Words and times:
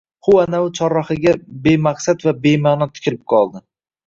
Huv 0.27 0.37
anavi 0.43 0.69
chorrahaga 0.79 1.33
bemaqsad 1.67 2.27
va 2.29 2.35
bema’no 2.47 2.89
tikilib 2.97 3.23
qoldi 3.37 3.65